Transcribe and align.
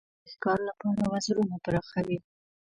باز 0.03 0.07
د 0.25 0.27
ښکار 0.33 0.59
لپاره 0.69 1.01
وزرونه 1.13 1.55
پراخوي 1.65 2.17